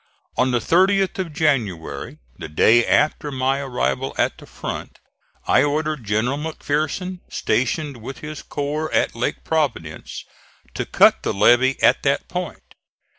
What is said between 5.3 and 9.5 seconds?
I ordered General McPherson, stationed with his corps at Lake